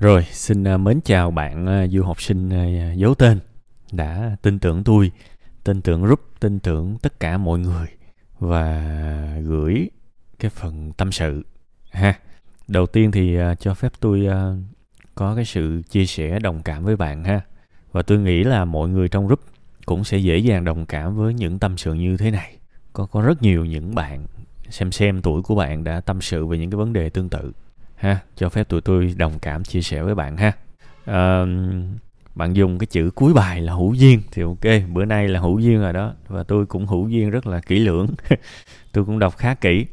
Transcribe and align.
Rồi, 0.00 0.26
xin 0.30 0.64
à, 0.64 0.76
mến 0.76 1.00
chào 1.04 1.30
bạn 1.30 1.66
à, 1.66 1.86
du 1.86 2.02
học 2.02 2.22
sinh 2.22 2.50
à, 2.50 2.92
giấu 2.92 3.14
tên 3.14 3.38
đã 3.92 4.36
tin 4.42 4.58
tưởng 4.58 4.84
tôi, 4.84 5.12
tin 5.64 5.82
tưởng 5.82 6.02
group, 6.02 6.20
tin 6.40 6.58
tưởng 6.58 6.96
tất 7.02 7.20
cả 7.20 7.38
mọi 7.38 7.58
người 7.58 7.86
và 8.38 9.38
gửi 9.42 9.90
cái 10.38 10.50
phần 10.50 10.92
tâm 10.92 11.12
sự 11.12 11.42
ha. 11.90 12.18
Đầu 12.68 12.86
tiên 12.86 13.10
thì 13.10 13.36
cho 13.60 13.74
phép 13.74 13.92
tôi 14.00 14.26
có 15.14 15.34
cái 15.34 15.44
sự 15.44 15.82
chia 15.90 16.06
sẻ 16.06 16.38
đồng 16.38 16.62
cảm 16.62 16.84
với 16.84 16.96
bạn 16.96 17.24
ha. 17.24 17.40
Và 17.92 18.02
tôi 18.02 18.18
nghĩ 18.18 18.44
là 18.44 18.64
mọi 18.64 18.88
người 18.88 19.08
trong 19.08 19.26
group 19.26 19.40
cũng 19.86 20.04
sẽ 20.04 20.18
dễ 20.18 20.38
dàng 20.38 20.64
đồng 20.64 20.86
cảm 20.86 21.16
với 21.16 21.34
những 21.34 21.58
tâm 21.58 21.76
sự 21.76 21.94
như 21.94 22.16
thế 22.16 22.30
này. 22.30 22.56
Có 22.92 23.06
có 23.06 23.22
rất 23.22 23.42
nhiều 23.42 23.64
những 23.64 23.94
bạn 23.94 24.26
xem 24.68 24.92
xem 24.92 25.22
tuổi 25.22 25.42
của 25.42 25.54
bạn 25.54 25.84
đã 25.84 26.00
tâm 26.00 26.20
sự 26.20 26.46
về 26.46 26.58
những 26.58 26.70
cái 26.70 26.76
vấn 26.78 26.92
đề 26.92 27.10
tương 27.10 27.28
tự 27.28 27.52
ha 28.00 28.18
cho 28.36 28.48
phép 28.48 28.68
tụi 28.68 28.80
tôi 28.80 29.14
đồng 29.16 29.38
cảm 29.42 29.64
chia 29.64 29.82
sẻ 29.82 30.02
với 30.02 30.14
bạn 30.14 30.36
ha. 30.36 30.52
À, 31.04 31.44
bạn 32.34 32.56
dùng 32.56 32.78
cái 32.78 32.86
chữ 32.86 33.10
cuối 33.14 33.34
bài 33.34 33.60
là 33.60 33.72
hữu 33.72 33.94
duyên 33.94 34.22
thì 34.32 34.42
ok 34.42 34.90
bữa 34.92 35.04
nay 35.04 35.28
là 35.28 35.40
hữu 35.40 35.58
duyên 35.58 35.80
rồi 35.80 35.92
đó 35.92 36.12
và 36.28 36.42
tôi 36.42 36.66
cũng 36.66 36.86
hữu 36.86 37.08
duyên 37.08 37.30
rất 37.30 37.46
là 37.46 37.60
kỹ 37.60 37.78
lưỡng. 37.78 38.06
Tôi 38.92 39.04
cũng 39.04 39.18
đọc 39.18 39.36
khá 39.36 39.54
kỹ 39.54 39.86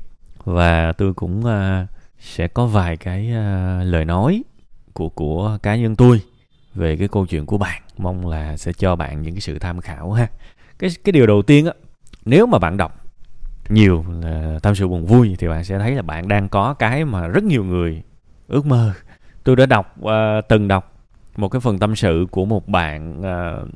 và 0.43 0.91
tôi 0.91 1.13
cũng 1.13 1.39
uh, 1.39 1.89
sẽ 2.19 2.47
có 2.47 2.65
vài 2.65 2.97
cái 2.97 3.31
uh, 3.31 3.87
lời 3.87 4.05
nói 4.05 4.43
của 4.93 5.09
của 5.09 5.57
cá 5.63 5.75
nhân 5.75 5.95
tôi 5.95 6.21
về 6.75 6.97
cái 6.97 7.07
câu 7.07 7.25
chuyện 7.25 7.45
của 7.45 7.57
bạn. 7.57 7.81
Mong 7.97 8.27
là 8.27 8.57
sẽ 8.57 8.73
cho 8.73 8.95
bạn 8.95 9.21
những 9.21 9.33
cái 9.33 9.41
sự 9.41 9.59
tham 9.59 9.81
khảo 9.81 10.11
ha. 10.11 10.27
Cái 10.79 10.89
cái 11.03 11.11
điều 11.11 11.27
đầu 11.27 11.41
tiên 11.41 11.65
á 11.65 11.73
nếu 12.25 12.45
mà 12.45 12.59
bạn 12.59 12.77
đọc 12.77 13.07
nhiều 13.69 14.05
là 14.21 14.59
tâm 14.61 14.75
sự 14.75 14.87
buồn 14.87 15.05
vui 15.05 15.35
thì 15.39 15.47
bạn 15.47 15.63
sẽ 15.63 15.79
thấy 15.79 15.91
là 15.91 16.01
bạn 16.01 16.27
đang 16.27 16.49
có 16.49 16.73
cái 16.73 17.05
mà 17.05 17.27
rất 17.27 17.43
nhiều 17.43 17.63
người 17.63 18.01
ước 18.47 18.65
mơ. 18.65 18.93
Tôi 19.43 19.55
đã 19.55 19.65
đọc 19.65 19.95
uh, 20.01 20.47
từng 20.49 20.67
đọc 20.67 20.93
một 21.35 21.49
cái 21.49 21.59
phần 21.59 21.79
tâm 21.79 21.95
sự 21.95 22.25
của 22.31 22.45
một 22.45 22.67
bạn 22.67 23.19
uh, 23.19 23.69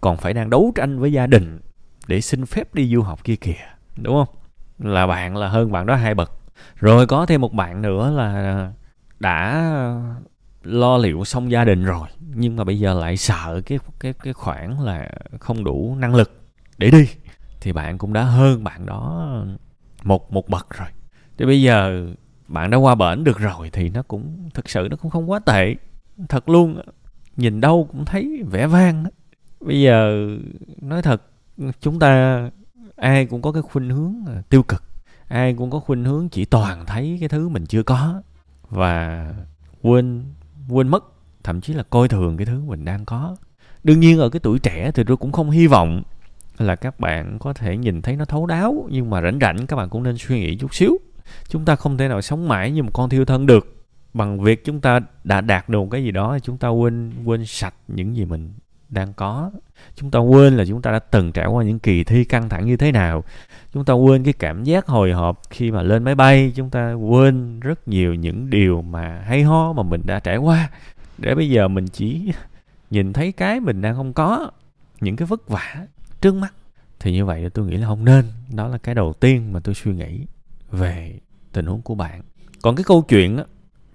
còn 0.00 0.16
phải 0.16 0.34
đang 0.34 0.50
đấu 0.50 0.72
tranh 0.74 0.98
với 0.98 1.12
gia 1.12 1.26
đình 1.26 1.60
để 2.06 2.20
xin 2.20 2.46
phép 2.46 2.74
đi 2.74 2.94
du 2.94 3.02
học 3.02 3.24
kia 3.24 3.36
kìa 3.36 3.52
đúng 3.96 4.14
không? 4.14 4.34
Là 4.78 5.06
bạn 5.06 5.36
là 5.36 5.48
hơn 5.48 5.72
bạn 5.72 5.86
đó 5.86 5.94
hai 5.94 6.14
bậc. 6.14 6.32
Rồi 6.76 7.06
có 7.06 7.26
thêm 7.26 7.40
một 7.40 7.52
bạn 7.52 7.82
nữa 7.82 8.10
là 8.10 8.72
đã 9.20 9.70
lo 10.62 10.96
liệu 10.96 11.24
xong 11.24 11.50
gia 11.50 11.64
đình 11.64 11.84
rồi 11.84 12.08
nhưng 12.34 12.56
mà 12.56 12.64
bây 12.64 12.78
giờ 12.78 12.94
lại 12.94 13.16
sợ 13.16 13.60
cái 13.66 13.78
cái 14.00 14.12
cái 14.12 14.32
khoản 14.32 14.76
là 14.80 15.10
không 15.40 15.64
đủ 15.64 15.96
năng 15.98 16.14
lực 16.14 16.40
để 16.78 16.90
đi. 16.90 17.08
Thì 17.60 17.72
bạn 17.72 17.98
cũng 17.98 18.12
đã 18.12 18.22
hơn 18.22 18.64
bạn 18.64 18.86
đó 18.86 19.30
một 20.02 20.32
một 20.32 20.48
bậc 20.48 20.70
rồi. 20.70 20.88
Thì 21.38 21.44
bây 21.46 21.62
giờ 21.62 22.06
bạn 22.48 22.70
đã 22.70 22.76
qua 22.76 22.94
bển 22.94 23.24
được 23.24 23.38
rồi 23.38 23.70
thì 23.72 23.88
nó 23.88 24.02
cũng, 24.02 24.50
thực 24.54 24.68
sự 24.68 24.88
nó 24.90 24.96
cũng 24.96 25.10
không 25.10 25.30
quá 25.30 25.38
tệ. 25.38 25.74
Thật 26.28 26.48
luôn, 26.48 26.80
nhìn 27.36 27.60
đâu 27.60 27.88
cũng 27.92 28.04
thấy 28.04 28.42
vẻ 28.50 28.66
vang 28.66 29.04
bây 29.60 29.80
giờ, 29.80 30.28
nói 30.80 31.02
thật, 31.02 31.22
chúng 31.80 31.98
ta, 31.98 32.42
ai 32.96 33.26
cũng 33.26 33.42
có 33.42 33.52
cái 33.52 33.62
khuynh 33.62 33.90
hướng 33.90 34.14
à, 34.26 34.42
tiêu 34.48 34.62
cực. 34.62 34.82
Ai 35.28 35.54
cũng 35.54 35.70
có 35.70 35.78
khuynh 35.80 36.04
hướng 36.04 36.28
chỉ 36.28 36.44
toàn 36.44 36.86
thấy 36.86 37.16
cái 37.20 37.28
thứ 37.28 37.48
mình 37.48 37.66
chưa 37.66 37.82
có. 37.82 38.22
Và 38.70 39.28
quên 39.82 40.24
quên 40.68 40.88
mất, 40.88 41.04
thậm 41.44 41.60
chí 41.60 41.72
là 41.72 41.82
coi 41.82 42.08
thường 42.08 42.36
cái 42.36 42.46
thứ 42.46 42.60
mình 42.60 42.84
đang 42.84 43.04
có. 43.04 43.36
Đương 43.84 44.00
nhiên 44.00 44.18
ở 44.18 44.28
cái 44.28 44.40
tuổi 44.40 44.58
trẻ 44.58 44.90
thì 44.94 45.04
tôi 45.04 45.16
cũng 45.16 45.32
không 45.32 45.50
hy 45.50 45.66
vọng 45.66 46.02
là 46.58 46.76
các 46.76 47.00
bạn 47.00 47.38
có 47.38 47.52
thể 47.52 47.76
nhìn 47.76 48.02
thấy 48.02 48.16
nó 48.16 48.24
thấu 48.24 48.46
đáo, 48.46 48.88
nhưng 48.90 49.10
mà 49.10 49.22
rảnh 49.22 49.38
rảnh 49.40 49.66
các 49.66 49.76
bạn 49.76 49.88
cũng 49.88 50.02
nên 50.02 50.16
suy 50.18 50.40
nghĩ 50.40 50.56
chút 50.56 50.74
xíu 50.74 50.98
chúng 51.48 51.64
ta 51.64 51.76
không 51.76 51.98
thể 51.98 52.08
nào 52.08 52.22
sống 52.22 52.48
mãi 52.48 52.70
như 52.70 52.82
một 52.82 52.90
con 52.92 53.08
thiêu 53.10 53.24
thân 53.24 53.46
được. 53.46 53.72
Bằng 54.14 54.40
việc 54.40 54.64
chúng 54.64 54.80
ta 54.80 55.00
đã 55.24 55.40
đạt 55.40 55.68
được 55.68 55.82
cái 55.90 56.04
gì 56.04 56.10
đó, 56.10 56.38
chúng 56.42 56.56
ta 56.56 56.68
quên 56.68 57.12
quên 57.24 57.46
sạch 57.46 57.74
những 57.88 58.16
gì 58.16 58.24
mình 58.24 58.52
đang 58.88 59.12
có. 59.12 59.50
Chúng 59.94 60.10
ta 60.10 60.18
quên 60.18 60.56
là 60.56 60.64
chúng 60.64 60.82
ta 60.82 60.90
đã 60.92 60.98
từng 60.98 61.32
trải 61.32 61.46
qua 61.46 61.64
những 61.64 61.78
kỳ 61.78 62.04
thi 62.04 62.24
căng 62.24 62.48
thẳng 62.48 62.66
như 62.66 62.76
thế 62.76 62.92
nào. 62.92 63.24
Chúng 63.72 63.84
ta 63.84 63.94
quên 63.94 64.24
cái 64.24 64.32
cảm 64.32 64.64
giác 64.64 64.86
hồi 64.86 65.12
hộp 65.12 65.42
khi 65.50 65.70
mà 65.70 65.82
lên 65.82 66.04
máy 66.04 66.14
bay. 66.14 66.52
Chúng 66.56 66.70
ta 66.70 66.92
quên 66.92 67.60
rất 67.60 67.88
nhiều 67.88 68.14
những 68.14 68.50
điều 68.50 68.82
mà 68.82 69.22
hay 69.26 69.42
ho 69.42 69.72
mà 69.72 69.82
mình 69.82 70.02
đã 70.04 70.20
trải 70.20 70.36
qua. 70.36 70.70
Để 71.18 71.34
bây 71.34 71.50
giờ 71.50 71.68
mình 71.68 71.86
chỉ 71.88 72.32
nhìn 72.90 73.12
thấy 73.12 73.32
cái 73.32 73.60
mình 73.60 73.80
đang 73.80 73.94
không 73.94 74.12
có, 74.12 74.50
những 75.00 75.16
cái 75.16 75.26
vất 75.26 75.48
vả 75.48 75.86
trước 76.20 76.34
mắt. 76.34 76.54
Thì 77.00 77.12
như 77.12 77.24
vậy 77.24 77.50
tôi 77.50 77.66
nghĩ 77.66 77.76
là 77.76 77.86
không 77.86 78.04
nên. 78.04 78.24
Đó 78.54 78.68
là 78.68 78.78
cái 78.78 78.94
đầu 78.94 79.12
tiên 79.12 79.52
mà 79.52 79.60
tôi 79.60 79.74
suy 79.74 79.92
nghĩ 79.92 80.26
về 80.70 81.18
tình 81.56 81.66
huống 81.66 81.82
của 81.82 81.94
bạn. 81.94 82.22
Còn 82.62 82.76
cái 82.76 82.84
câu 82.84 83.02
chuyện 83.02 83.36
á, 83.36 83.44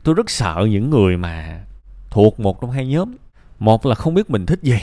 tôi 0.04 0.16
rất 0.16 0.30
sợ 0.30 0.68
những 0.70 0.90
người 0.90 1.18
mà 1.18 1.66
thuộc 2.10 2.40
một 2.40 2.62
trong 2.62 2.72
hai 2.72 2.88
nhóm. 2.88 3.16
Một 3.60 3.86
là 3.86 3.96
không 3.96 4.14
biết 4.14 4.30
mình 4.30 4.46
thích 4.46 4.60
gì, 4.64 4.80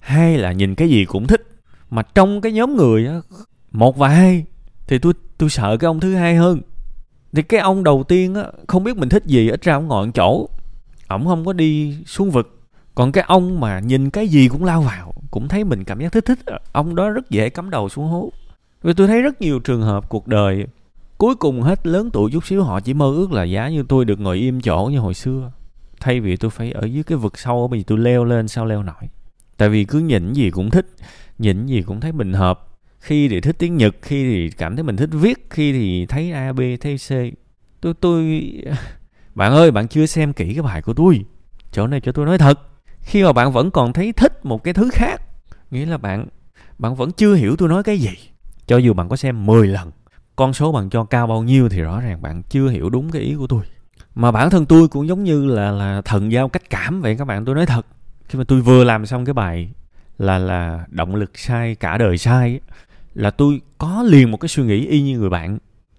hai 0.00 0.38
là 0.38 0.52
nhìn 0.52 0.74
cái 0.74 0.88
gì 0.88 1.04
cũng 1.04 1.26
thích. 1.26 1.42
Mà 1.90 2.02
trong 2.02 2.40
cái 2.40 2.52
nhóm 2.52 2.76
người 2.76 3.06
á, 3.06 3.20
một 3.72 3.96
và 3.96 4.08
hai, 4.08 4.44
thì 4.86 4.98
tôi 4.98 5.12
tôi 5.38 5.50
sợ 5.50 5.76
cái 5.76 5.86
ông 5.86 6.00
thứ 6.00 6.14
hai 6.14 6.36
hơn. 6.36 6.60
Thì 7.32 7.42
cái 7.42 7.60
ông 7.60 7.84
đầu 7.84 8.04
tiên 8.08 8.34
á, 8.34 8.44
không 8.68 8.84
biết 8.84 8.96
mình 8.96 9.08
thích 9.08 9.26
gì, 9.26 9.50
ít 9.50 9.62
ra 9.62 9.74
ông 9.74 9.88
ngồi 9.88 10.10
chỗ. 10.14 10.48
Ổng 11.08 11.26
không 11.26 11.44
có 11.44 11.52
đi 11.52 11.96
xuống 12.06 12.30
vực. 12.30 12.58
Còn 12.94 13.12
cái 13.12 13.24
ông 13.28 13.60
mà 13.60 13.80
nhìn 13.80 14.10
cái 14.10 14.28
gì 14.28 14.48
cũng 14.48 14.64
lao 14.64 14.82
vào, 14.82 15.14
cũng 15.30 15.48
thấy 15.48 15.64
mình 15.64 15.84
cảm 15.84 16.00
giác 16.00 16.12
thích 16.12 16.24
thích 16.24 16.38
ông 16.72 16.94
đó 16.94 17.10
rất 17.10 17.30
dễ 17.30 17.48
cắm 17.48 17.70
đầu 17.70 17.88
xuống 17.88 18.06
hố. 18.06 18.32
Vì 18.82 18.92
tôi 18.94 19.06
thấy 19.06 19.22
rất 19.22 19.40
nhiều 19.40 19.58
trường 19.58 19.82
hợp 19.82 20.08
cuộc 20.08 20.26
đời 20.26 20.66
cuối 21.22 21.34
cùng 21.34 21.62
hết 21.62 21.86
lớn 21.86 22.10
tuổi 22.12 22.30
chút 22.30 22.46
xíu, 22.46 22.62
họ 22.62 22.80
chỉ 22.80 22.94
mơ 22.94 23.06
ước 23.06 23.32
là 23.32 23.44
giá 23.44 23.68
như 23.68 23.84
tôi 23.88 24.04
được 24.04 24.20
ngồi 24.20 24.38
im 24.38 24.60
chỗ 24.60 24.88
như 24.92 24.98
hồi 24.98 25.14
xưa. 25.14 25.52
Thay 26.00 26.20
vì 26.20 26.36
tôi 26.36 26.50
phải 26.50 26.72
ở 26.72 26.86
dưới 26.86 27.02
cái 27.02 27.18
vực 27.18 27.38
sâu 27.38 27.68
bởi 27.68 27.78
vì 27.78 27.84
tôi 27.84 27.98
leo 27.98 28.24
lên 28.24 28.48
sao 28.48 28.66
leo 28.66 28.82
nổi 28.82 29.08
tại 29.56 29.68
vì 29.68 29.84
cứ 29.84 29.98
nhịn 29.98 30.32
gì 30.32 30.50
cũng 30.50 30.70
thích 30.70 30.86
nhịn 31.38 31.66
gì 31.66 31.82
cũng 31.82 32.00
thấy 32.00 32.12
mình 32.12 32.32
hợp. 32.32 32.68
Khi 32.98 33.28
thì 33.28 33.40
thích 33.40 33.56
tiếng 33.58 33.76
nhật, 33.76 33.94
khi 34.02 34.24
thì 34.24 34.50
cảm 34.50 34.76
thấy 34.76 34.82
mình 34.82 34.96
thích 34.96 35.08
viết, 35.12 35.46
khi 35.50 35.72
thì 35.72 36.06
thấy 36.06 36.32
a, 36.32 36.52
b 36.52 36.60
thấy 36.80 36.96
c. 36.98 37.10
Tôi 37.80 37.94
tôi, 38.00 38.52
bạn 39.34 39.52
ơi, 39.52 39.70
bạn 39.70 39.88
chưa 39.88 40.06
xem 40.06 40.32
kỹ 40.32 40.54
cái 40.54 40.62
bài 40.62 40.82
của 40.82 40.94
tôi. 40.94 41.24
Chỗ 41.72 41.86
này 41.86 42.00
cho 42.00 42.12
tôi 42.12 42.26
nói 42.26 42.38
thật. 42.38 42.60
Khi 43.00 43.22
mà 43.22 43.32
bạn 43.32 43.52
vẫn 43.52 43.70
còn 43.70 43.92
thấy 43.92 44.12
thích 44.12 44.44
một 44.44 44.64
cái 44.64 44.74
thứ 44.74 44.90
khác, 44.92 45.22
nghĩa 45.70 45.86
là 45.86 45.98
bạn 45.98 46.26
bạn 46.78 46.94
vẫn 46.94 47.12
chưa 47.12 47.34
hiểu 47.34 47.56
tôi 47.56 47.68
nói 47.68 47.82
cái 47.82 47.98
gì. 47.98 48.14
Cho 48.66 48.76
dù 48.76 48.94
bạn 48.94 49.08
có 49.08 49.16
xem 49.16 49.46
10 49.46 49.68
lần 49.68 49.90
con 50.36 50.52
số 50.52 50.72
bạn 50.72 50.90
cho 50.90 51.04
cao 51.04 51.26
bao 51.26 51.42
nhiêu 51.42 51.68
thì 51.68 51.80
rõ 51.80 52.00
ràng 52.00 52.22
bạn 52.22 52.42
chưa 52.42 52.68
hiểu 52.68 52.90
đúng 52.90 53.10
cái 53.10 53.22
ý 53.22 53.34
của 53.34 53.46
tôi. 53.46 53.62
Mà 54.14 54.30
bản 54.30 54.50
thân 54.50 54.66
tôi 54.66 54.88
cũng 54.88 55.08
giống 55.08 55.24
như 55.24 55.46
là 55.46 55.70
là 55.70 56.02
thần 56.04 56.32
giao 56.32 56.48
cách 56.48 56.70
cảm 56.70 57.00
vậy 57.00 57.16
các 57.16 57.24
bạn, 57.24 57.44
tôi 57.44 57.54
nói 57.54 57.66
thật. 57.66 57.86
Khi 58.28 58.38
mà 58.38 58.44
tôi 58.48 58.60
vừa 58.60 58.84
làm 58.84 59.06
xong 59.06 59.24
cái 59.24 59.34
bài 59.34 59.70
là 60.18 60.38
là 60.38 60.86
động 60.88 61.14
lực 61.14 61.38
sai, 61.38 61.74
cả 61.74 61.98
đời 61.98 62.18
sai 62.18 62.60
là 63.14 63.30
tôi 63.30 63.60
có 63.78 64.02
liền 64.06 64.30
một 64.30 64.36
cái 64.36 64.48
suy 64.48 64.62
nghĩ 64.62 64.86
y 64.86 65.02
như 65.02 65.18
người 65.18 65.30
bạn 65.30 65.58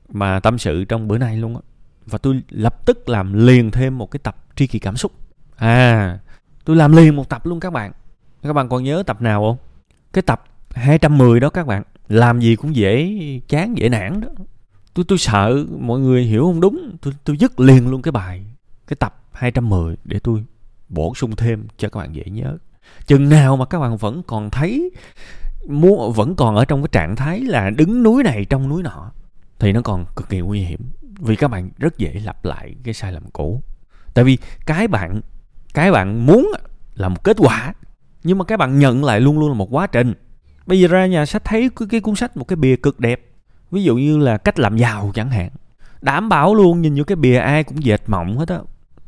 mà 0.10 0.40
tâm 0.40 0.58
sự 0.58 0.84
trong 0.84 1.08
bữa 1.08 1.18
nay 1.18 1.38
luôn 1.38 1.56
á. 1.56 1.62
Và 2.06 2.18
tôi 2.18 2.42
lập 2.50 2.86
tức 2.86 3.10
làm 3.10 3.34
liền 3.34 3.72
thêm 3.72 3.98
một 3.98 4.12
cái 4.12 4.20
tập 4.24 4.36
tri 4.56 4.68
kỳ 4.68 4.80
cảm 4.80 4.98
xúc. 4.98 5.12
À 5.56 6.20
tôi 6.66 6.76
làm 6.76 6.96
liền 6.96 7.16
một 7.16 7.30
tập 7.30 7.46
luôn 7.46 7.60
các 7.60 7.74
bạn. 7.74 7.92
Các 8.44 8.54
bạn 8.54 8.70
còn 8.70 8.84
nhớ 8.84 9.04
tập 9.08 9.22
nào 9.22 9.42
không? 9.42 9.58
Cái 10.14 10.22
tập 10.22 10.44
210 10.72 11.40
đó 11.40 11.50
các 11.50 11.68
bạn 11.68 11.84
làm 12.08 12.40
gì 12.40 12.56
cũng 12.56 12.76
dễ 12.76 13.20
chán, 13.48 13.78
dễ 13.78 13.90
nản 13.90 14.22
đó. 14.22 14.28
Tôi 14.94 15.06
tôi 15.08 15.18
sợ 15.18 15.66
mọi 15.80 16.00
người 16.00 16.24
hiểu 16.24 16.44
không 16.44 16.62
đúng. 16.62 16.98
Tôi 17.02 17.14
tôi 17.24 17.38
dứt 17.38 17.60
liền 17.60 17.90
luôn 17.90 18.02
cái 18.02 18.12
bài, 18.12 18.46
cái 18.88 18.98
tập 19.00 19.24
210 19.32 19.96
để 20.04 20.20
tôi 20.20 20.44
bổ 20.90 21.16
sung 21.16 21.36
thêm 21.36 21.68
cho 21.78 21.90
các 21.90 22.00
bạn 22.00 22.16
dễ 22.16 22.24
nhớ. 22.24 22.58
Chừng 23.06 23.30
nào 23.30 23.58
mà 23.58 23.66
các 23.66 23.80
bạn 23.80 23.98
vẫn 23.98 24.24
còn 24.28 24.50
thấy 24.50 24.92
muốn 25.68 26.14
vẫn 26.14 26.36
còn 26.36 26.56
ở 26.56 26.66
trong 26.66 26.82
cái 26.82 26.90
trạng 26.92 27.16
thái 27.16 27.40
là 27.42 27.70
đứng 27.70 28.04
núi 28.04 28.24
này 28.24 28.46
trong 28.46 28.70
núi 28.70 28.84
nọ, 28.84 29.12
thì 29.60 29.72
nó 29.72 29.82
còn 29.82 30.06
cực 30.16 30.30
kỳ 30.30 30.40
nguy 30.40 30.60
hiểm. 30.60 30.80
Vì 31.20 31.36
các 31.36 31.48
bạn 31.48 31.70
rất 31.78 31.98
dễ 31.98 32.14
lặp 32.24 32.46
lại 32.46 32.76
cái 32.84 32.94
sai 32.94 33.12
lầm 33.12 33.24
cũ. 33.34 33.62
Tại 34.14 34.26
vì 34.26 34.38
cái 34.66 34.88
bạn 34.88 35.22
cái 35.74 35.92
bạn 35.92 36.26
muốn 36.26 36.52
là 36.96 37.10
một 37.10 37.24
kết 37.24 37.38
quả, 37.40 37.74
nhưng 38.24 38.38
mà 38.38 38.46
cái 38.46 38.58
bạn 38.58 38.80
nhận 38.80 39.04
lại 39.04 39.22
luôn 39.22 39.40
luôn 39.40 39.50
là 39.50 39.56
một 39.56 39.68
quá 39.72 39.88
trình 39.88 40.14
bây 40.66 40.80
giờ 40.80 40.88
ra 40.88 41.06
nhà 41.06 41.26
sách 41.26 41.46
thấy 41.46 41.70
cái, 41.76 41.88
cái 41.92 42.02
cuốn 42.02 42.16
sách 42.16 42.38
một 42.38 42.48
cái 42.48 42.56
bìa 42.56 42.76
cực 42.76 43.00
đẹp. 43.00 43.22
Ví 43.72 43.84
dụ 43.84 43.96
như 43.96 44.18
là 44.18 44.38
cách 44.38 44.60
làm 44.60 44.78
giàu 44.78 45.12
chẳng 45.16 45.30
hạn. 45.30 45.50
Đảm 46.02 46.30
bảo 46.30 46.56
luôn 46.56 46.82
nhìn 46.82 46.96
vô 46.96 47.04
cái 47.04 47.16
bìa 47.16 47.38
ai 47.38 47.64
cũng 47.64 47.84
dệt 47.84 48.02
mộng 48.08 48.38
hết 48.38 48.50
á. 48.50 48.60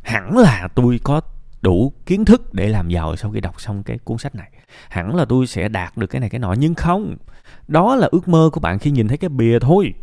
Hẳn 0.01 0.37
là 0.37 0.67
tôi 0.75 0.99
có 1.03 1.21
đủ 1.61 1.93
kiến 2.05 2.25
thức 2.25 2.53
để 2.53 2.69
làm 2.69 2.89
giàu 2.89 3.15
sau 3.15 3.31
khi 3.31 3.39
đọc 3.39 3.61
xong 3.61 3.83
cái 3.83 3.97
cuốn 3.97 4.17
sách 4.17 4.35
này. 4.35 4.49
Hẳn 4.89 5.15
là 5.15 5.25
tôi 5.25 5.47
sẽ 5.47 5.67
đạt 5.69 5.97
được 5.97 6.07
cái 6.07 6.19
này 6.19 6.29
cái 6.29 6.39
nọ. 6.39 6.53
Nhưng 6.53 6.75
không 6.75 7.15
đó 7.67 7.95
là 7.95 8.07
ước 8.11 8.27
mơ 8.27 8.49
của 8.53 8.59
bạn 8.59 8.79
khi 8.79 8.91
nhìn 8.91 9.07
thấy 9.07 9.17
cái 9.17 9.29
bìa 9.29 9.59
thôi. 9.59 9.93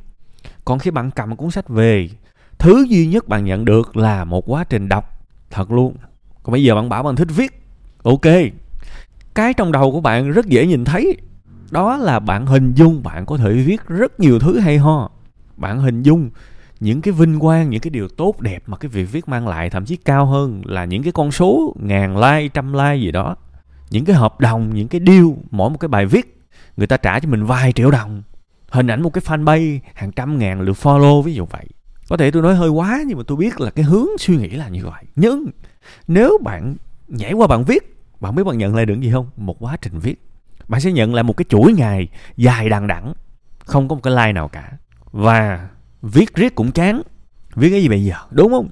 Còn 0.64 0.78
khi 0.78 0.90
bạn 0.90 1.10
cầm 1.10 1.36
cuốn 1.36 1.50
sách 1.50 1.68
về 1.68 2.08
thứ 2.58 2.86
duy 2.88 3.06
nhất 3.06 3.28
bạn 3.28 3.44
nhận 3.44 3.64
được 3.64 3.96
là 3.96 4.24
một 4.24 4.50
quá 4.50 4.64
trình 4.64 4.88
đọc. 4.88 5.26
Thật 5.50 5.70
luôn. 5.70 5.96
Còn 6.42 6.52
bây 6.52 6.64
giờ 6.64 6.74
bạn 6.74 6.88
bảo 6.88 7.02
bạn 7.02 7.16
thích 7.16 7.28
viết. 7.36 7.62
Ok. 8.02 8.26
Cái 9.34 9.54
trong 9.54 9.72
đầu 9.72 9.92
của 9.92 10.00
bạn 10.00 10.30
rất 10.30 10.46
dễ 10.46 10.66
nhìn 10.66 10.84
thấy 10.84 11.16
đó 11.72 11.96
là 11.96 12.18
bạn 12.18 12.46
hình 12.46 12.74
dung, 12.74 13.02
bạn 13.02 13.26
có 13.26 13.36
thể 13.36 13.52
viết 13.52 13.88
rất 13.88 14.20
nhiều 14.20 14.38
thứ 14.38 14.58
hay 14.58 14.78
ho. 14.78 15.10
Bạn 15.56 15.80
hình 15.80 16.02
dung 16.02 16.30
những 16.80 17.00
cái 17.00 17.12
vinh 17.12 17.40
quang, 17.40 17.70
những 17.70 17.80
cái 17.80 17.90
điều 17.90 18.08
tốt 18.08 18.40
đẹp 18.40 18.62
mà 18.66 18.76
cái 18.76 18.88
việc 18.88 19.04
viết 19.12 19.28
mang 19.28 19.48
lại 19.48 19.70
thậm 19.70 19.84
chí 19.84 19.96
cao 19.96 20.26
hơn 20.26 20.62
là 20.64 20.84
những 20.84 21.02
cái 21.02 21.12
con 21.12 21.32
số 21.32 21.76
ngàn 21.80 22.16
like, 22.16 22.48
trăm 22.48 22.72
like 22.72 22.96
gì 22.96 23.10
đó. 23.10 23.36
Những 23.90 24.04
cái 24.04 24.16
hợp 24.16 24.40
đồng, 24.40 24.74
những 24.74 24.88
cái 24.88 25.00
deal, 25.06 25.24
mỗi 25.50 25.70
một 25.70 25.76
cái 25.80 25.88
bài 25.88 26.06
viết, 26.06 26.40
người 26.76 26.86
ta 26.86 26.96
trả 26.96 27.20
cho 27.20 27.28
mình 27.28 27.44
vài 27.44 27.72
triệu 27.72 27.90
đồng. 27.90 28.22
Hình 28.68 28.86
ảnh 28.86 29.02
một 29.02 29.10
cái 29.12 29.22
fanpage, 29.26 29.78
hàng 29.94 30.12
trăm 30.12 30.38
ngàn 30.38 30.60
lượt 30.60 30.76
follow, 30.82 31.22
ví 31.22 31.34
dụ 31.34 31.46
vậy. 31.46 31.66
Có 32.08 32.16
thể 32.16 32.30
tôi 32.30 32.42
nói 32.42 32.54
hơi 32.54 32.68
quá, 32.68 33.02
nhưng 33.06 33.18
mà 33.18 33.24
tôi 33.26 33.36
biết 33.36 33.60
là 33.60 33.70
cái 33.70 33.84
hướng 33.84 34.06
suy 34.18 34.36
nghĩ 34.36 34.48
là 34.48 34.68
như 34.68 34.84
vậy. 34.84 35.04
Nhưng 35.16 35.46
nếu 36.08 36.38
bạn 36.44 36.76
nhảy 37.08 37.32
qua 37.32 37.46
bạn 37.46 37.64
viết, 37.64 37.96
bạn 38.20 38.34
biết 38.34 38.44
bạn 38.44 38.58
nhận 38.58 38.74
lại 38.74 38.86
được 38.86 39.00
gì 39.00 39.10
không? 39.12 39.26
Một 39.36 39.56
quá 39.60 39.76
trình 39.82 39.98
viết 39.98 40.31
bạn 40.72 40.80
sẽ 40.80 40.92
nhận 40.92 41.14
lại 41.14 41.22
một 41.22 41.36
cái 41.36 41.44
chuỗi 41.48 41.72
ngày 41.72 42.08
dài 42.36 42.68
đằng 42.68 42.86
đẵng. 42.86 43.12
Không 43.64 43.88
có 43.88 43.94
một 43.94 44.00
cái 44.02 44.12
like 44.12 44.32
nào 44.32 44.48
cả. 44.48 44.72
Và 45.10 45.68
viết 46.02 46.34
riết 46.34 46.54
cũng 46.54 46.72
chán. 46.72 47.02
Viết 47.54 47.70
cái 47.70 47.82
gì 47.82 47.88
bây 47.88 48.04
giờ? 48.04 48.14
Đúng 48.30 48.52
không? 48.52 48.68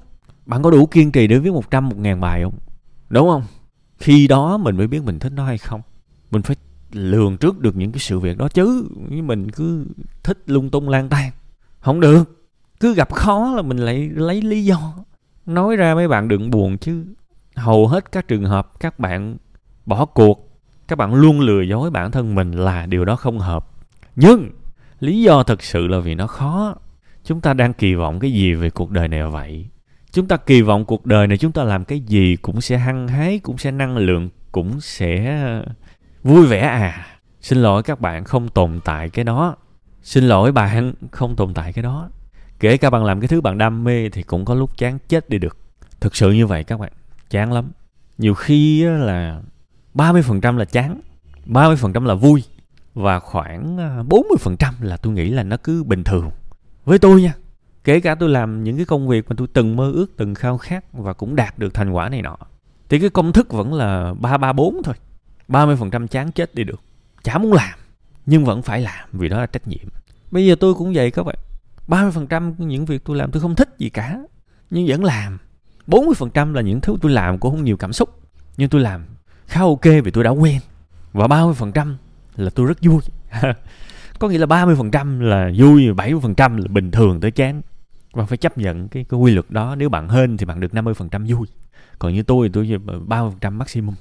Bạn 0.46 0.62
có 0.62 0.70
đủ 0.70 0.86
kiên 0.86 1.12
trì 1.12 1.26
để 1.26 1.38
viết 1.38 1.50
một 1.50 1.70
trăm, 1.70 1.88
một 1.88 1.96
ngàn 1.98 2.20
bài 2.20 2.42
không? 2.42 2.54
Đúng 3.08 3.28
không? 3.28 3.42
Khi 3.98 4.28
đó 4.28 4.56
mình 4.56 4.76
mới 4.76 4.86
biết 4.86 5.04
mình 5.04 5.18
thích 5.18 5.32
nó 5.32 5.46
hay 5.46 5.58
không. 5.58 5.80
Mình 6.30 6.42
phải 6.42 6.56
lường 6.92 7.36
trước 7.36 7.58
được 7.58 7.76
những 7.76 7.92
cái 7.92 8.00
sự 8.00 8.18
việc 8.18 8.38
đó 8.38 8.48
chứ. 8.48 8.88
Mình 9.08 9.50
cứ 9.50 9.86
thích 10.22 10.38
lung 10.46 10.70
tung 10.70 10.88
lang 10.88 11.08
tan 11.08 11.30
không 11.80 12.00
được. 12.00 12.46
Cứ 12.80 12.94
gặp 12.94 13.12
khó 13.12 13.52
là 13.56 13.62
mình 13.62 13.78
lại 13.78 14.10
lấy 14.14 14.42
lý 14.42 14.64
do. 14.64 14.94
Nói 15.46 15.76
ra 15.76 15.94
mấy 15.94 16.08
bạn 16.08 16.28
đừng 16.28 16.50
buồn 16.50 16.78
chứ. 16.78 17.04
Hầu 17.56 17.88
hết 17.88 18.12
các 18.12 18.28
trường 18.28 18.44
hợp 18.44 18.80
các 18.80 18.98
bạn 18.98 19.36
bỏ 19.86 20.04
cuộc 20.04 20.49
các 20.90 20.96
bạn 20.96 21.14
luôn 21.14 21.40
lừa 21.40 21.60
dối 21.60 21.90
bản 21.90 22.10
thân 22.10 22.34
mình 22.34 22.52
là 22.52 22.86
điều 22.86 23.04
đó 23.04 23.16
không 23.16 23.38
hợp. 23.38 23.66
Nhưng, 24.16 24.50
lý 25.00 25.22
do 25.22 25.42
thật 25.42 25.62
sự 25.62 25.86
là 25.86 25.98
vì 25.98 26.14
nó 26.14 26.26
khó. 26.26 26.74
Chúng 27.24 27.40
ta 27.40 27.54
đang 27.54 27.72
kỳ 27.72 27.94
vọng 27.94 28.20
cái 28.20 28.32
gì 28.32 28.54
về 28.54 28.70
cuộc 28.70 28.90
đời 28.90 29.08
này 29.08 29.26
vậy? 29.26 29.66
Chúng 30.12 30.28
ta 30.28 30.36
kỳ 30.36 30.62
vọng 30.62 30.84
cuộc 30.84 31.06
đời 31.06 31.26
này 31.26 31.38
chúng 31.38 31.52
ta 31.52 31.64
làm 31.64 31.84
cái 31.84 32.00
gì 32.00 32.36
cũng 32.36 32.60
sẽ 32.60 32.78
hăng 32.78 33.08
hái, 33.08 33.38
cũng 33.38 33.58
sẽ 33.58 33.70
năng 33.70 33.96
lượng, 33.96 34.28
cũng 34.52 34.80
sẽ 34.80 35.40
ờ, 35.42 35.64
vui 36.22 36.46
vẻ 36.46 36.60
à? 36.60 37.06
Xin 37.40 37.58
lỗi 37.58 37.82
các 37.82 38.00
bạn 38.00 38.24
không 38.24 38.48
tồn 38.48 38.80
tại 38.84 39.10
cái 39.10 39.24
đó. 39.24 39.56
Xin 40.02 40.24
lỗi 40.24 40.52
bạn 40.52 40.94
không 41.10 41.36
tồn 41.36 41.54
tại 41.54 41.72
cái 41.72 41.82
đó. 41.82 42.10
Kể 42.60 42.76
cả 42.76 42.90
bạn 42.90 43.04
làm 43.04 43.20
cái 43.20 43.28
thứ 43.28 43.40
bạn 43.40 43.58
đam 43.58 43.84
mê 43.84 44.08
thì 44.08 44.22
cũng 44.22 44.44
có 44.44 44.54
lúc 44.54 44.78
chán 44.78 44.98
chết 45.08 45.28
đi 45.28 45.38
được. 45.38 45.56
Thực 46.00 46.16
sự 46.16 46.32
như 46.32 46.46
vậy 46.46 46.64
các 46.64 46.80
bạn, 46.80 46.92
chán 47.30 47.52
lắm. 47.52 47.70
Nhiều 48.18 48.34
khi 48.34 48.84
là 48.84 49.40
30% 49.94 50.56
là 50.56 50.64
chán 50.64 51.00
30% 51.46 52.04
là 52.04 52.14
vui 52.14 52.44
và 52.94 53.18
khoảng 53.18 53.78
à, 53.78 54.02
40% 54.08 54.72
là 54.80 54.96
tôi 54.96 55.12
nghĩ 55.12 55.30
là 55.30 55.42
nó 55.42 55.56
cứ 55.56 55.84
bình 55.84 56.04
thường. 56.04 56.30
Với 56.84 56.98
tôi 56.98 57.22
nha, 57.22 57.34
kể 57.84 58.00
cả 58.00 58.14
tôi 58.14 58.28
làm 58.28 58.64
những 58.64 58.76
cái 58.76 58.86
công 58.86 59.08
việc 59.08 59.28
mà 59.28 59.34
tôi 59.38 59.46
từng 59.52 59.76
mơ 59.76 59.92
ước, 59.92 60.16
từng 60.16 60.34
khao 60.34 60.58
khát 60.58 60.84
và 60.92 61.12
cũng 61.12 61.36
đạt 61.36 61.58
được 61.58 61.74
thành 61.74 61.90
quả 61.90 62.08
này 62.08 62.22
nọ, 62.22 62.36
thì 62.88 62.98
cái 62.98 63.10
công 63.10 63.32
thức 63.32 63.52
vẫn 63.52 63.74
là 63.74 64.14
ba 64.20 64.36
ba, 64.36 64.52
bốn 64.52 64.82
thôi. 64.82 64.94
30% 65.48 66.06
chán 66.06 66.32
chết 66.32 66.54
đi 66.54 66.64
được, 66.64 66.80
chả 67.22 67.38
muốn 67.38 67.52
làm, 67.52 67.78
nhưng 68.26 68.44
vẫn 68.44 68.62
phải 68.62 68.80
làm 68.80 69.08
vì 69.12 69.28
đó 69.28 69.40
là 69.40 69.46
trách 69.46 69.68
nhiệm. 69.68 69.88
Bây 70.30 70.46
giờ 70.46 70.54
tôi 70.60 70.74
cũng 70.74 70.92
vậy 70.94 71.10
các 71.10 71.22
bạn 71.22 71.36
30% 71.88 72.52
những 72.58 72.84
việc 72.84 73.04
tôi 73.04 73.16
làm 73.16 73.30
tôi 73.30 73.42
không 73.42 73.54
thích 73.54 73.68
gì 73.78 73.90
cả, 73.90 74.18
nhưng 74.70 74.86
vẫn 74.88 75.04
làm. 75.04 75.38
40% 75.86 76.52
là 76.52 76.62
những 76.62 76.80
thứ 76.80 76.96
tôi 77.02 77.12
làm 77.12 77.38
cũng 77.38 77.50
không 77.50 77.64
nhiều 77.64 77.76
cảm 77.76 77.92
xúc, 77.92 78.20
nhưng 78.56 78.68
tôi 78.68 78.80
làm 78.80 79.04
khá 79.50 79.60
ok 79.60 79.84
vì 80.04 80.10
tôi 80.10 80.24
đã 80.24 80.30
quen. 80.30 80.60
Và 81.12 81.26
30% 81.26 81.94
là 82.36 82.50
tôi 82.50 82.66
rất 82.66 82.78
vui. 82.82 83.00
Có 84.18 84.28
nghĩa 84.28 84.38
là 84.38 84.46
30% 84.46 85.20
là 85.20 85.50
vui 85.56 85.92
70% 85.92 86.58
là 86.58 86.68
bình 86.68 86.90
thường 86.90 87.20
tới 87.20 87.30
chán. 87.30 87.62
Và 88.12 88.26
phải 88.26 88.38
chấp 88.38 88.58
nhận 88.58 88.88
cái, 88.88 89.04
cái 89.04 89.20
quy 89.20 89.32
luật 89.32 89.50
đó. 89.50 89.74
Nếu 89.74 89.88
bạn 89.88 90.08
hên 90.08 90.36
thì 90.36 90.46
bạn 90.46 90.60
được 90.60 90.72
50% 90.72 91.36
vui. 91.36 91.46
Còn 91.98 92.14
như 92.14 92.22
tôi 92.22 92.48
thì 92.48 92.52
tôi 92.52 92.78
30% 93.06 93.52
maximum. 93.52 93.94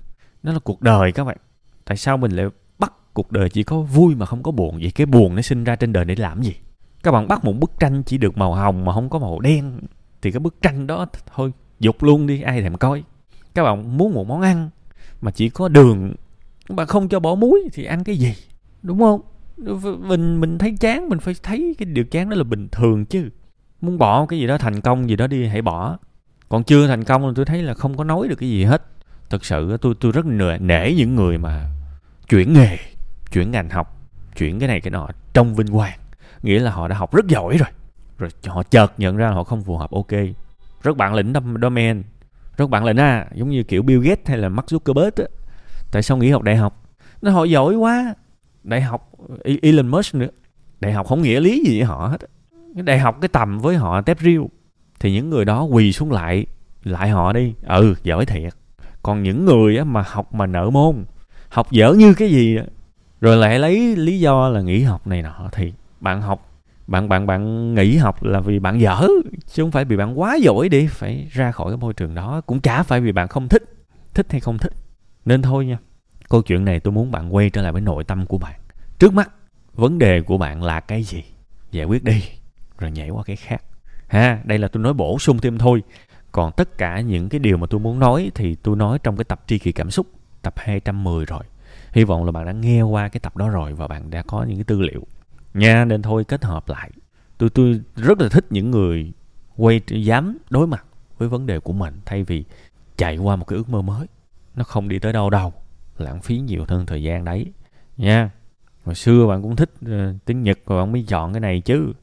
Nó 0.44 0.54
là 0.54 0.60
cuộc 0.60 0.82
đời 0.82 1.12
các 1.12 1.24
bạn. 1.24 1.38
Tại 1.86 1.98
sao 1.98 2.18
mình 2.18 2.32
lại 2.32 2.46
bắt 2.80 2.94
cuộc 3.14 3.32
đời 3.32 3.50
chỉ 3.50 3.64
có 3.64 3.80
vui 3.80 4.16
mà 4.16 4.26
không 4.26 4.44
có 4.44 4.52
buồn 4.52 4.80
vậy? 4.82 4.92
Cái 4.96 5.06
buồn 5.06 5.36
nó 5.36 5.42
sinh 5.42 5.64
ra 5.64 5.76
trên 5.76 5.94
đời 5.94 6.06
để 6.06 6.16
làm 6.16 6.42
gì? 6.42 6.56
Các 7.04 7.12
bạn 7.12 7.28
bắt 7.28 7.44
một 7.44 7.54
bức 7.60 7.72
tranh 7.80 8.04
chỉ 8.04 8.18
được 8.18 8.38
màu 8.38 8.54
hồng 8.54 8.86
mà 8.86 8.94
không 8.94 9.10
có 9.10 9.20
màu 9.20 9.40
đen 9.40 9.80
thì 10.22 10.32
cái 10.32 10.40
bức 10.40 10.62
tranh 10.62 10.88
đó 10.88 11.06
thôi 11.36 11.52
dục 11.80 12.04
luôn 12.04 12.28
đi 12.28 12.42
ai 12.42 12.62
thèm 12.62 12.78
coi. 12.78 13.04
Các 13.56 13.64
bạn 13.64 13.98
muốn 13.98 14.14
một 14.14 14.28
món 14.28 14.42
ăn 14.42 14.70
mà 15.22 15.32
chỉ 15.32 15.50
có 15.50 15.68
đường 15.68 16.14
mà 16.70 16.86
không 16.86 17.10
cho 17.10 17.20
bỏ 17.20 17.36
muối 17.36 17.70
thì 17.74 17.84
ăn 17.84 18.04
cái 18.04 18.18
gì? 18.18 18.36
Đúng 18.82 19.00
không? 19.00 19.22
Mình 20.08 20.40
mình 20.40 20.58
thấy 20.58 20.78
chán 20.80 21.10
mình 21.10 21.20
phải 21.20 21.36
thấy 21.44 21.76
cái 21.78 21.86
điều 21.86 22.06
chán 22.06 22.30
đó 22.30 22.36
là 22.36 22.44
bình 22.44 22.68
thường 22.72 23.06
chứ. 23.06 23.30
Muốn 23.82 23.98
bỏ 23.98 24.26
cái 24.26 24.40
gì 24.40 24.48
đó 24.48 24.58
thành 24.58 24.82
công 24.82 25.10
gì 25.10 25.16
đó 25.16 25.28
đi 25.28 25.48
hãy 25.48 25.62
bỏ. 25.62 25.98
Còn 26.50 26.64
chưa 26.64 26.88
thành 26.88 27.04
công 27.04 27.22
thì 27.22 27.34
tôi 27.36 27.46
thấy 27.46 27.64
là 27.64 27.74
không 27.74 27.98
có 27.98 28.04
nói 28.04 28.28
được 28.28 28.36
cái 28.36 28.50
gì 28.50 28.64
hết. 28.64 28.84
Thực 29.30 29.46
sự 29.46 29.78
tôi 29.78 29.96
tôi 30.00 30.12
rất 30.12 30.26
nể, 30.26 30.58
nể 30.60 30.94
những 30.94 31.16
người 31.16 31.38
mà 31.38 31.70
chuyển 32.30 32.54
nghề 32.54 32.78
chuyển 33.32 33.52
ngành 33.52 33.70
học 33.70 33.96
chuyển 34.38 34.60
cái 34.60 34.68
này 34.68 34.82
cái 34.82 34.92
nọ 34.92 35.08
trong 35.34 35.56
vinh 35.56 35.68
quang. 35.68 36.00
Nghĩa 36.44 36.60
là 36.60 36.72
họ 36.72 36.88
đã 36.88 36.96
học 36.96 37.16
rất 37.16 37.28
giỏi 37.28 37.58
rồi. 37.58 37.70
Rồi 38.18 38.30
họ 38.46 38.64
chợt 38.64 38.94
nhận 38.98 39.18
ra 39.18 39.30
họ 39.30 39.44
không 39.44 39.64
phù 39.64 39.78
hợp 39.78 39.92
ok. 39.92 40.12
Rất 40.84 40.98
bản 40.98 41.14
lĩnh 41.14 41.34
domain 41.62 42.04
rất 42.60 42.70
bạn 42.70 42.86
là 42.86 42.94
à 43.04 43.28
giống 43.36 43.50
như 43.50 43.64
kiểu 43.64 43.84
Bill 43.84 44.02
Gates 44.02 44.28
hay 44.28 44.38
là 44.38 44.50
Mark 44.50 44.66
Zuckerberg 44.66 45.12
á. 45.18 45.24
Tại 45.92 46.04
sao 46.04 46.18
nghỉ 46.18 46.30
học 46.30 46.42
đại 46.42 46.56
học? 46.56 46.84
Nó 47.22 47.32
họ 47.32 47.44
giỏi 47.44 47.76
quá. 47.76 48.16
Đại 48.64 48.82
học 48.82 49.12
Elon 49.62 49.88
Musk 49.88 50.16
nữa. 50.16 50.28
Đại 50.80 50.94
học 50.94 51.08
không 51.08 51.22
nghĩa 51.22 51.40
lý 51.40 51.64
gì 51.66 51.80
với 51.80 51.84
họ 51.84 52.08
hết 52.08 52.18
cái 52.76 52.84
đại 52.84 53.00
học 53.00 53.18
cái 53.22 53.30
tầm 53.30 53.60
với 53.60 53.76
họ 53.76 54.02
tép 54.02 54.20
riêu 54.20 54.50
thì 55.00 55.12
những 55.12 55.30
người 55.30 55.46
đó 55.46 55.64
quỳ 55.64 55.92
xuống 55.92 56.12
lại 56.12 56.46
lại 56.84 57.10
họ 57.10 57.34
đi. 57.34 57.54
Ừ 57.64 57.96
giỏi 58.04 58.26
thiệt. 58.26 58.54
Còn 59.04 59.24
những 59.24 59.46
người 59.46 59.78
á, 59.78 59.84
mà 59.84 60.04
học 60.08 60.34
mà 60.34 60.46
nợ 60.46 60.70
môn 60.70 61.06
học 61.50 61.72
dở 61.72 61.94
như 61.94 62.14
cái 62.14 62.30
gì 62.30 62.58
rồi 63.22 63.38
lại 63.38 63.60
lấy 63.60 63.96
lý 63.96 64.20
do 64.20 64.50
là 64.50 64.62
nghỉ 64.62 64.82
học 64.82 65.08
này 65.08 65.22
nọ 65.22 65.50
thì 65.52 65.74
bạn 66.00 66.22
học 66.22 66.49
bạn 66.90 67.10
bạn 67.10 67.28
bạn 67.28 67.74
nghỉ 67.74 67.98
học 67.98 68.24
là 68.24 68.40
vì 68.40 68.60
bạn 68.60 68.82
dở, 68.82 69.08
chứ 69.48 69.64
không 69.64 69.72
phải 69.72 69.86
vì 69.86 69.98
bạn 69.98 70.20
quá 70.20 70.36
giỏi 70.36 70.70
đi. 70.70 70.88
Phải 70.88 71.28
ra 71.32 71.52
khỏi 71.52 71.72
cái 71.72 71.78
môi 71.78 71.94
trường 71.94 72.16
đó, 72.16 72.42
cũng 72.46 72.62
chả 72.62 72.84
phải 72.84 73.02
vì 73.02 73.12
bạn 73.12 73.28
không 73.28 73.48
thích 73.48 73.64
thích 74.14 74.32
hay 74.32 74.40
không 74.40 74.58
thích. 74.58 74.74
Nên 75.26 75.42
thôi 75.42 75.66
nha, 75.66 75.78
câu 76.30 76.42
chuyện 76.42 76.66
này 76.66 76.80
tôi 76.80 76.92
muốn 76.92 77.12
bạn 77.12 77.36
quay 77.36 77.50
trở 77.50 77.62
lại 77.62 77.72
với 77.72 77.82
nội 77.82 78.04
tâm 78.04 78.26
của 78.26 78.38
bạn. 78.38 78.60
Trước 79.00 79.14
mắt, 79.14 79.30
vấn 79.74 80.00
đề 80.00 80.22
của 80.22 80.38
bạn 80.38 80.64
là 80.64 80.80
cái 80.80 81.04
gì? 81.04 81.24
Giải 81.72 81.86
quyết 81.86 82.04
đi, 82.04 82.24
rồi 82.78 82.92
nhảy 82.92 83.10
qua 83.10 83.24
cái 83.24 83.36
khác. 83.36 83.64
Ha, 84.08 84.42
đây 84.44 84.58
là 84.58 84.68
tôi 84.68 84.84
nói 84.84 84.94
bổ 84.94 85.20
sung 85.20 85.38
thêm 85.38 85.58
thôi. 85.58 85.84
Còn 86.32 86.52
tất 86.58 86.78
cả 86.78 87.00
những 87.00 87.30
cái 87.30 87.40
điều 87.40 87.58
mà 87.58 87.68
tôi 87.70 87.80
muốn 87.80 88.00
nói 88.00 88.32
thì 88.36 88.56
tôi 88.56 88.76
nói 88.76 89.00
trong 89.04 89.18
cái 89.18 89.24
tập 89.24 89.42
tri 89.48 89.58
kỳ 89.58 89.72
cảm 89.72 89.92
xúc, 89.92 90.08
tập 90.42 90.54
210 90.58 91.26
rồi. 91.26 91.44
Hy 91.92 92.04
vọng 92.04 92.26
là 92.26 92.32
bạn 92.32 92.46
đã 92.46 92.52
nghe 92.52 92.82
qua 92.82 93.08
cái 93.08 93.20
tập 93.20 93.38
đó 93.38 93.50
rồi 93.50 93.74
và 93.74 93.88
bạn 93.88 94.10
đã 94.10 94.22
có 94.28 94.44
những 94.44 94.58
cái 94.58 94.64
tư 94.64 94.82
liệu 94.82 95.08
nha 95.54 95.86
nên 95.86 96.02
thôi 96.02 96.24
kết 96.24 96.44
hợp 96.44 96.70
lại. 96.70 96.92
Tôi 97.38 97.50
tôi 97.50 97.82
rất 97.96 98.22
là 98.22 98.30
thích 98.30 98.46
những 98.50 98.72
người 98.72 99.12
quay 99.56 99.82
dám 99.88 100.38
đối 100.50 100.68
mặt 100.68 100.86
với 101.18 101.30
vấn 101.30 101.46
đề 101.46 101.60
của 101.60 101.74
mình 101.74 101.94
thay 102.06 102.24
vì 102.24 102.44
chạy 102.98 103.18
qua 103.18 103.36
một 103.36 103.46
cái 103.46 103.58
ước 103.58 103.70
mơ 103.70 103.82
mới. 103.82 104.08
Nó 104.56 104.64
không 104.64 104.90
đi 104.90 105.00
tới 105.00 105.14
đâu 105.14 105.30
đâu 105.30 105.54
lãng 105.98 106.22
phí 106.22 106.40
nhiều 106.40 106.66
hơn 106.68 106.86
thời 106.86 107.04
gian 107.04 107.26
đấy. 107.26 107.46
Nha 107.98 108.30
hồi 108.86 108.96
xưa 108.96 109.28
bạn 109.28 109.42
cũng 109.42 109.56
thích 109.56 109.72
uh, 109.86 110.16
tiếng 110.26 110.44
nhật 110.44 110.60
rồi 110.66 110.84
bạn 110.84 110.92
mới 110.92 111.06
chọn 111.08 111.34
cái 111.34 111.40
này 111.40 111.62
chứ. 111.62 111.94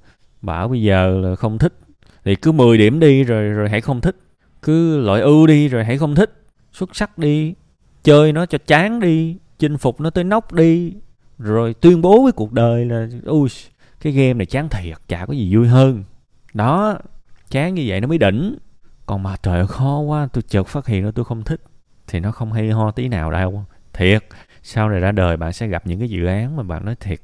Bảo 0.42 0.68
bây 0.68 0.82
giờ 0.82 1.20
là 1.20 1.36
không 1.36 1.58
thích. 1.58 1.78
Thì 2.24 2.36
cứ 2.36 2.52
10 2.52 2.78
điểm 2.78 3.00
đi 3.00 3.24
rồi 3.24 3.48
rồi 3.48 3.68
hãy 3.68 3.80
không 3.80 4.00
thích. 4.00 4.16
Cứ 4.62 4.98
loại 4.98 5.20
ưu 5.20 5.46
đi 5.46 5.68
rồi 5.68 5.84
hãy 5.84 5.98
không 5.98 6.14
thích. 6.14 6.42
Xuất 6.72 6.96
sắc 6.96 7.18
đi 7.18 7.54
chơi 8.04 8.32
nó 8.32 8.46
cho 8.46 8.58
chán 8.66 9.00
đi 9.00 9.36
chinh 9.58 9.78
phục 9.78 10.00
nó 10.00 10.10
tới 10.10 10.24
nóc 10.24 10.52
đi 10.52 10.94
rồi 11.38 11.74
tuyên 11.74 12.02
bố 12.02 12.22
với 12.22 12.32
cuộc 12.32 12.52
đời 12.52 12.84
là 12.84 13.06
ui 13.24 13.48
cái 14.00 14.12
game 14.12 14.34
này 14.34 14.46
chán 14.46 14.68
thiệt, 14.68 14.96
chả 15.08 15.26
có 15.26 15.34
gì 15.34 15.54
vui 15.54 15.68
hơn. 15.68 16.04
Đó, 16.54 16.98
chán 17.50 17.74
như 17.74 17.84
vậy 17.86 18.00
nó 18.00 18.08
mới 18.08 18.18
đỉnh. 18.18 18.58
Còn 19.06 19.22
mà 19.22 19.36
trời 19.42 19.66
khó 19.66 19.98
quá, 19.98 20.28
tôi 20.32 20.42
chợt 20.42 20.66
phát 20.66 20.86
hiện 20.86 21.04
ra 21.04 21.10
tôi 21.14 21.24
không 21.24 21.42
thích. 21.44 21.60
Thì 22.06 22.20
nó 22.20 22.32
không 22.32 22.52
hay 22.52 22.70
ho 22.70 22.90
tí 22.90 23.08
nào 23.08 23.30
đâu. 23.30 23.64
Thiệt, 23.92 24.24
sau 24.62 24.88
này 24.88 25.00
ra 25.00 25.12
đời 25.12 25.36
bạn 25.36 25.52
sẽ 25.52 25.66
gặp 25.66 25.86
những 25.86 25.98
cái 25.98 26.08
dự 26.08 26.26
án 26.26 26.56
mà 26.56 26.62
bạn 26.62 26.84
nói 26.84 26.94
thiệt 27.00 27.20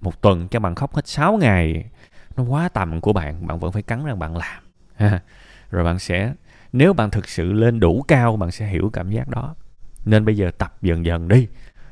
một 0.00 0.22
tuần 0.22 0.48
cho 0.48 0.60
bạn 0.60 0.74
khóc 0.74 0.94
hết 0.94 1.06
6 1.06 1.36
ngày. 1.36 1.84
Nó 2.36 2.42
quá 2.42 2.68
tầm 2.68 3.00
của 3.00 3.12
bạn 3.12 3.46
bạn 3.46 3.58
vẫn 3.58 3.72
phải 3.72 3.82
cắn 3.82 4.04
răng 4.04 4.18
bạn 4.18 4.36
làm. 4.36 4.62
Rồi 5.70 5.84
bạn 5.84 5.98
sẽ, 5.98 6.32
nếu 6.72 6.92
bạn 6.92 7.10
thực 7.10 7.28
sự 7.28 7.52
lên 7.52 7.80
đủ 7.80 8.04
cao, 8.08 8.36
bạn 8.36 8.50
sẽ 8.50 8.66
hiểu 8.66 8.90
cảm 8.92 9.10
giác 9.10 9.28
đó. 9.28 9.54
Nên 10.04 10.24
bây 10.24 10.36
giờ 10.36 10.50
tập 10.58 10.74
dần 10.82 11.06
dần 11.06 11.28
đi, 11.28 11.48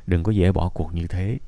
đừng 0.07 0.23
có 0.23 0.33
dễ 0.33 0.53
bỏ 0.53 0.69
cuộc 0.69 0.95
như 0.95 1.07
thế. 1.07 1.39